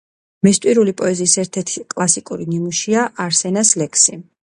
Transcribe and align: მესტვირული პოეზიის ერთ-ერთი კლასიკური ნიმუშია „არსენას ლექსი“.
მესტვირული 0.45 0.93
პოეზიის 1.01 1.35
ერთ-ერთი 1.45 1.85
კლასიკური 1.95 2.51
ნიმუშია 2.57 3.07
„არსენას 3.27 3.79
ლექსი“. 3.85 4.23